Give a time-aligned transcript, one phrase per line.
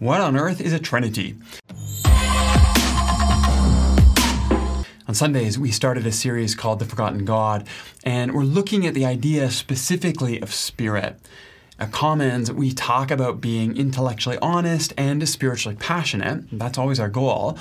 [0.00, 1.34] What on earth is a Trinity?
[5.08, 7.66] On Sundays, we started a series called The Forgotten God,
[8.04, 11.18] and we're looking at the idea specifically of spirit.
[11.80, 16.44] At Commons, we talk about being intellectually honest and spiritually passionate.
[16.52, 17.58] That's always our goal.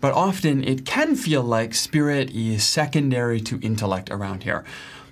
[0.00, 4.64] But often it can feel like spirit is secondary to intellect around here.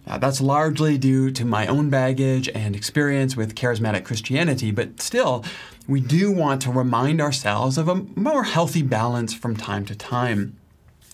[0.07, 5.45] Uh, that's largely due to my own baggage and experience with charismatic Christianity, but still,
[5.89, 10.55] we do want to remind ourselves of a more healthy balance from time to time.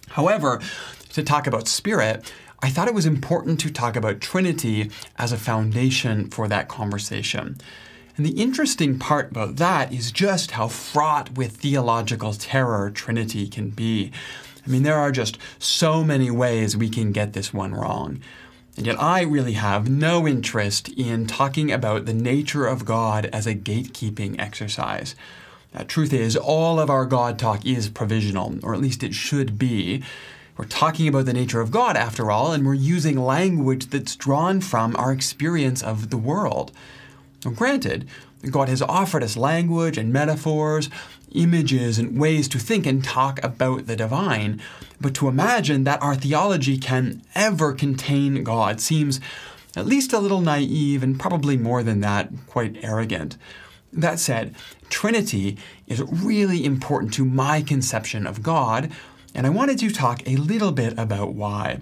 [0.09, 0.61] However,
[1.11, 5.37] to talk about spirit, I thought it was important to talk about Trinity as a
[5.37, 7.57] foundation for that conversation.
[8.17, 13.71] And the interesting part about that is just how fraught with theological terror Trinity can
[13.71, 14.11] be.
[14.67, 18.21] I mean, there are just so many ways we can get this one wrong.
[18.77, 23.47] And yet, I really have no interest in talking about the nature of God as
[23.47, 25.15] a gatekeeping exercise.
[25.87, 30.03] Truth is, all of our God talk is provisional, or at least it should be.
[30.57, 34.61] We're talking about the nature of God, after all, and we're using language that's drawn
[34.61, 36.71] from our experience of the world.
[37.45, 38.07] Now, granted,
[38.51, 40.91] God has offered us language and metaphors,
[41.35, 44.61] images and ways to think and talk about the divine,
[45.01, 49.21] but to imagine that our theology can ever contain God seems
[49.77, 53.37] at least a little naive and probably more than that, quite arrogant.
[53.93, 54.55] That said,
[54.89, 58.91] Trinity is really important to my conception of God,
[59.35, 61.81] and I wanted to talk a little bit about why.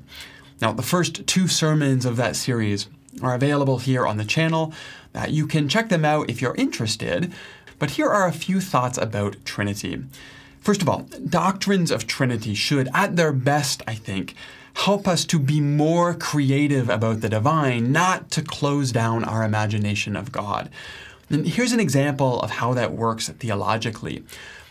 [0.61, 2.89] Now, the first two sermons of that series
[3.20, 4.73] are available here on the channel.
[5.14, 7.33] Uh, you can check them out if you're interested,
[7.83, 10.00] but here are a few thoughts about Trinity.
[10.61, 14.36] First of all, doctrines of Trinity should, at their best, I think,
[14.74, 20.14] help us to be more creative about the divine, not to close down our imagination
[20.14, 20.70] of God.
[21.28, 24.22] And here's an example of how that works theologically.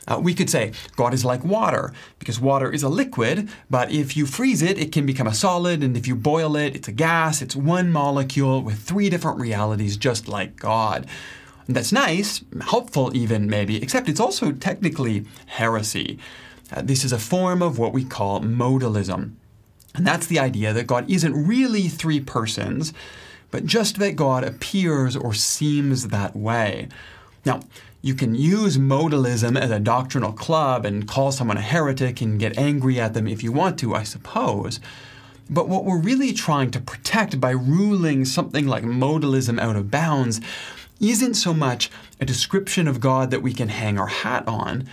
[0.08, 4.16] Uh, we could say God is like water, because water is a liquid, but if
[4.16, 6.94] you freeze it, it can become a solid, and if you boil it, it's a
[6.94, 7.42] gas.
[7.42, 11.08] It's one molecule with three different realities, just like God.
[11.68, 16.20] That's nice, helpful even maybe, except it's also technically heresy.
[16.72, 19.34] Uh, this is a form of what we call modalism.
[19.94, 22.94] And that's the idea that God isn't really three persons,
[23.52, 26.88] but just that God appears or seems that way.
[27.46, 27.62] Now,
[28.02, 32.58] you can use modalism as a doctrinal club and call someone a heretic and get
[32.58, 34.80] angry at them if you want to, I suppose.
[35.50, 40.40] But what we're really trying to protect by ruling something like modalism out of bounds
[41.02, 41.90] isn't so much
[42.20, 44.88] a description of God that we can hang our hat on.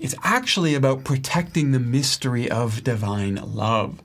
[0.00, 4.00] It's actually about protecting the mystery of divine love.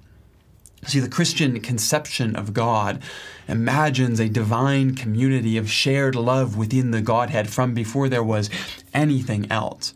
[0.88, 3.02] See, the Christian conception of God
[3.48, 8.50] imagines a divine community of shared love within the Godhead from before there was
[8.94, 9.94] anything else.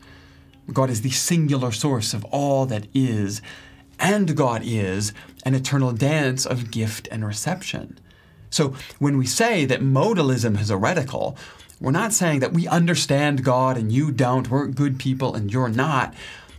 [0.71, 3.41] God is the singular source of all that is,
[3.99, 5.13] and God is
[5.43, 7.99] an eternal dance of gift and reception.
[8.57, 11.37] So when we say that modalism is heretical,
[11.79, 15.69] we're not saying that we understand God and you don't, we're good people and you're
[15.69, 16.15] not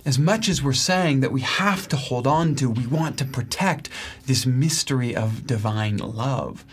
[0.07, 3.25] as much as we're saying that we have to hold on to, we want to
[3.25, 3.91] protect
[4.27, 6.65] this mystery of divine love.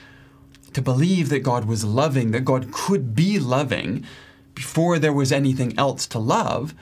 [0.73, 4.05] To believe that God was loving, that God could be loving
[4.53, 6.75] before there was anything else to love.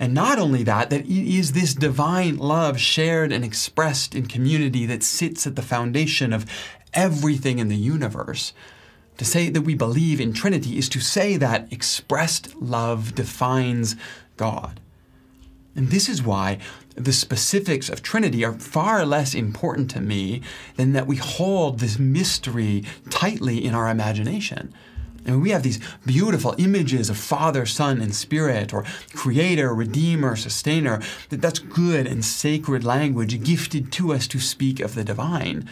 [0.00, 4.86] And not only that, that it is this divine love shared and expressed in community
[4.86, 6.46] that sits at the foundation of
[6.94, 8.52] everything in the universe.
[9.18, 13.94] To say that we believe in Trinity is to say that expressed love defines
[14.36, 14.80] God.
[15.74, 16.58] And this is why
[16.94, 20.42] the specifics of Trinity are far less important to me
[20.76, 24.72] than that we hold this mystery tightly in our imagination.
[25.24, 31.00] And we have these beautiful images of Father, Son, and Spirit, or Creator, Redeemer, Sustainer.
[31.28, 35.68] That that's good and sacred language gifted to us to speak of the divine.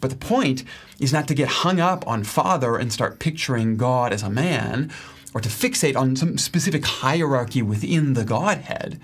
[0.00, 0.64] But the point
[0.98, 4.92] is not to get hung up on Father and start picturing God as a man,
[5.34, 9.00] or to fixate on some specific hierarchy within the Godhead.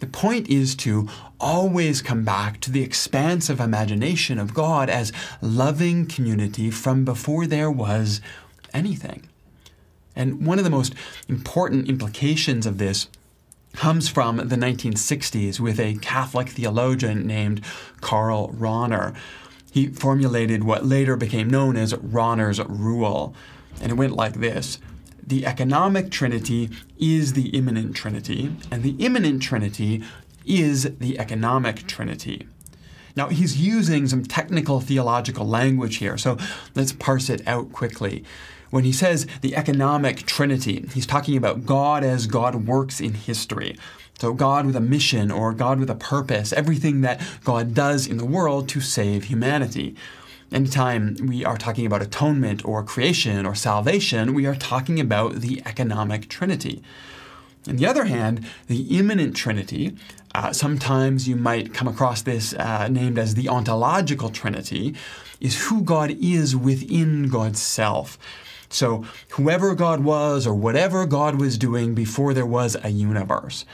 [0.00, 1.08] The point is to
[1.38, 7.70] always come back to the expansive imagination of God as loving community from before there
[7.70, 8.20] was
[8.74, 9.28] anything.
[10.16, 10.94] And one of the most
[11.28, 13.08] important implications of this
[13.74, 17.62] comes from the 1960s with a Catholic theologian named
[18.00, 19.14] Karl Rahner.
[19.72, 23.34] He formulated what later became known as Rahner's Rule,
[23.80, 24.78] and it went like this
[25.26, 30.04] the economic trinity is the immanent trinity, and the immanent trinity
[30.44, 32.46] is the economic trinity.
[33.16, 36.36] Now, he's using some technical theological language here, so
[36.74, 38.24] let's parse it out quickly.
[38.68, 43.78] When he says the economic trinity, he's talking about God as God works in history.
[44.18, 48.18] So, God with a mission or God with a purpose, everything that God does in
[48.18, 49.96] the world to save humanity.
[50.52, 55.62] Anytime we are talking about atonement or creation or salvation, we are talking about the
[55.64, 56.82] economic trinity.
[57.66, 59.96] On the other hand, the immanent trinity,
[60.34, 64.94] uh, sometimes you might come across this uh, named as the ontological trinity,
[65.40, 68.18] is who God is within God's self.
[68.68, 73.64] So, whoever God was or whatever God was doing before there was a universe.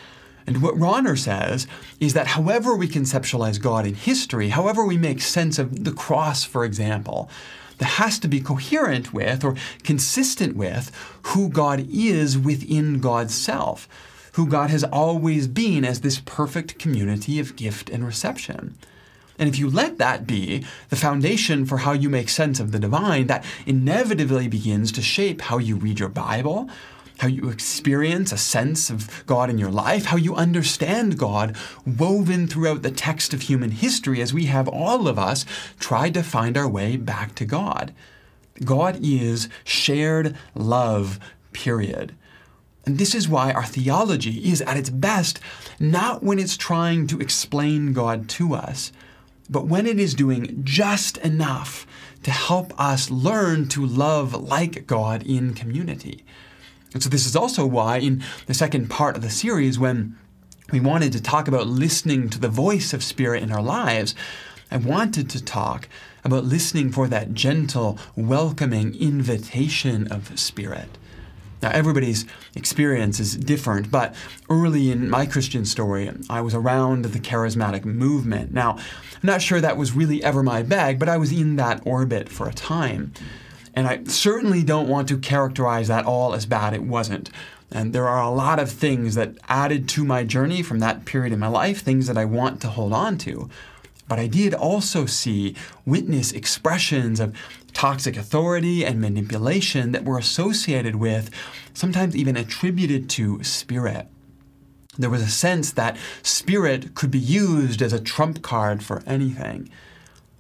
[0.49, 1.67] And what Rahner says
[2.01, 6.43] is that however we conceptualize God in history, however we make sense of the cross,
[6.43, 7.29] for example,
[7.77, 10.91] that has to be coherent with or consistent with
[11.25, 13.87] who God is within God's self,
[14.33, 18.75] who God has always been as this perfect community of gift and reception.
[19.39, 22.79] And if you let that be the foundation for how you make sense of the
[22.79, 26.71] divine, that inevitably begins to shape how you read your Bible,
[27.19, 31.57] how you experience a sense of God in your life, how you understand God
[31.87, 35.45] woven throughout the text of human history as we have all of us
[35.79, 37.93] tried to find our way back to God.
[38.65, 41.19] God is shared love,
[41.53, 42.15] period.
[42.87, 45.41] And this is why our theology is at its best
[45.79, 48.93] not when it's trying to explain God to us,
[49.51, 51.87] but when it is doing just enough
[52.23, 56.25] to help us learn to love like God in community.
[56.95, 60.17] And so, this is also why, in the second part of the series, when
[60.73, 64.15] we wanted to talk about listening to the voice of Spirit in our lives,
[64.71, 65.89] I wanted to talk
[66.25, 70.99] about listening for that gentle, welcoming invitation of Spirit.
[71.63, 72.25] Now, everybody's
[72.55, 74.15] experience is different, but
[74.49, 78.53] early in my Christian story, I was around the charismatic movement.
[78.53, 81.85] Now, I'm not sure that was really ever my bag, but I was in that
[81.85, 83.13] orbit for a time.
[83.79, 86.75] And I certainly don't want to characterize that all as bad.
[86.75, 87.31] It wasn't.
[87.71, 91.33] And there are a lot of things that added to my journey from that period
[91.33, 93.49] in my life, things that I want to hold on to.
[94.09, 95.55] But I did also see,
[95.87, 97.37] witness expressions of
[97.73, 101.31] toxic authority and manipulation that were associated with,
[101.73, 104.09] sometimes even attributed to spirit.
[104.99, 109.71] There was a sense that spirit could be used as a trump card for anything.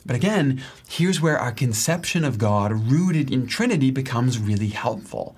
[0.06, 5.36] But again, here's where our conception of God, rooted in Trinity, becomes really helpful.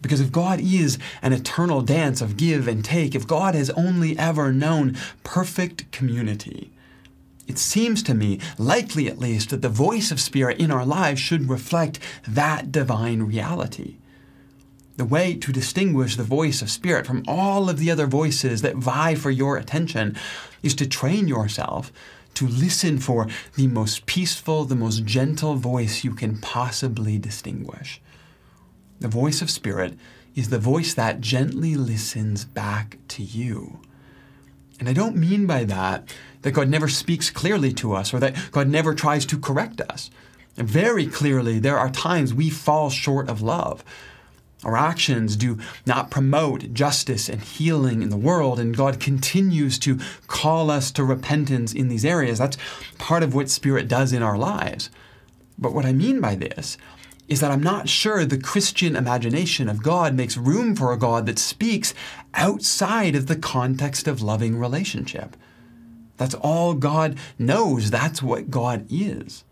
[0.00, 4.18] Because if God is an eternal dance of give and take, if God has only
[4.18, 6.72] ever known perfect community,
[7.46, 11.20] it seems to me, likely at least, that the voice of Spirit in our lives
[11.20, 13.96] should reflect that divine reality.
[14.96, 18.76] The way to distinguish the voice of Spirit from all of the other voices that
[18.76, 20.16] vie for your attention
[20.62, 21.92] is to train yourself
[22.34, 28.00] to listen for the most peaceful, the most gentle voice you can possibly distinguish.
[29.00, 29.98] The voice of Spirit
[30.34, 33.80] is the voice that gently listens back to you.
[34.80, 36.12] And I don't mean by that
[36.42, 40.10] that God never speaks clearly to us or that God never tries to correct us.
[40.56, 43.84] And very clearly, there are times we fall short of love.
[44.64, 49.98] Our actions do not promote justice and healing in the world, and God continues to
[50.28, 52.38] call us to repentance in these areas.
[52.38, 52.58] That's
[52.98, 54.88] part of what Spirit does in our lives.
[55.58, 56.78] But what I mean by this
[57.28, 61.26] is that I'm not sure the Christian imagination of God makes room for a God
[61.26, 61.94] that speaks
[62.34, 65.36] outside of the context of loving relationship.
[66.18, 67.90] That's all God knows.
[67.90, 69.44] That's what God is.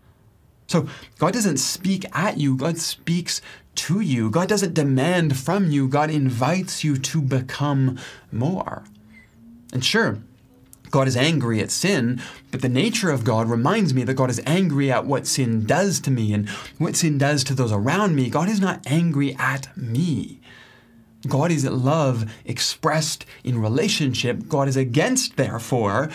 [0.67, 0.87] So
[1.17, 3.41] God doesn't speak at you, God speaks
[3.81, 4.29] to you.
[4.29, 7.97] God doesn't demand from you, God invites you to become
[8.31, 8.83] more.
[9.73, 10.19] And sure,
[10.91, 12.21] God is angry at sin,
[12.51, 15.99] but the nature of God reminds me that God is angry at what sin does
[16.01, 16.47] to me and
[16.77, 18.29] what sin does to those around me.
[18.29, 20.39] God is not angry at me.
[21.27, 24.47] God is love expressed in relationship.
[24.47, 26.09] God is against, therefore,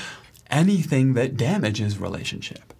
[0.50, 2.74] anything that damages relationship.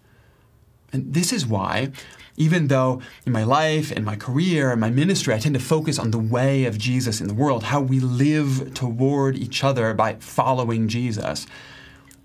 [0.92, 1.90] And this is why,
[2.36, 5.98] even though in my life and my career and my ministry, I tend to focus
[5.98, 10.16] on the way of Jesus in the world, how we live toward each other by
[10.16, 11.46] following Jesus.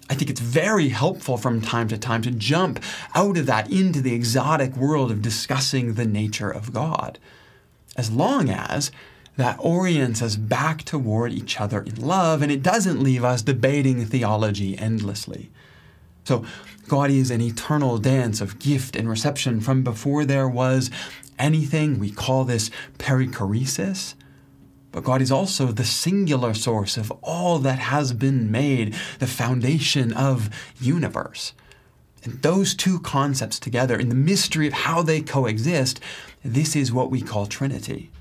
[0.10, 2.84] I think it's very helpful from time to time to jump
[3.16, 7.18] out of that into the exotic world of discussing the nature of God,
[7.96, 8.92] as long as
[9.38, 14.06] that orients us back toward each other in love and it doesn't leave us debating
[14.06, 15.50] theology endlessly.
[16.24, 16.46] So,
[16.88, 20.92] God is an eternal dance of gift and reception from before there was
[21.40, 22.00] anything.
[22.00, 24.16] We call this perichoresis.
[24.92, 30.12] But God is also the singular source of all that has been made, the foundation
[30.12, 30.50] of
[30.82, 31.54] universe.
[32.24, 36.00] And those two concepts together, in the mystery of how they coexist,
[36.44, 38.12] this is what we call Trinity.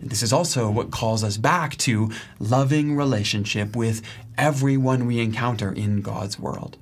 [0.00, 4.02] And this is also what calls us back to loving relationship with
[4.36, 6.76] everyone we encounter in God's world.